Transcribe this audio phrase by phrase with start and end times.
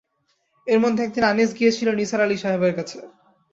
[0.67, 2.97] এর মধ্যে একদিন আনিস গিয়েছিল নিসার আলি সাহেবের কাছে।